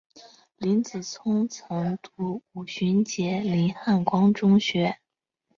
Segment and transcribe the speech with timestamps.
[0.57, 4.97] 林子聪曾就读五旬节林汉光中学。